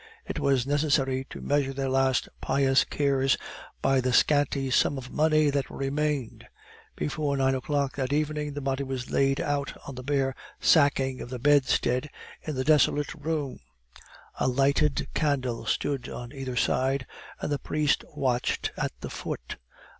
[0.27, 3.37] It was necessary to measure their last pious cares
[3.83, 6.47] by the scanty sum of money that remained.
[6.95, 11.29] Before nine o'clock that evening the body was laid out on the bare sacking of
[11.29, 12.09] the bedstead
[12.41, 13.59] in the desolate room;
[14.39, 17.05] a lighted candle stood on either side,
[17.39, 19.57] and the priest watched at the foot.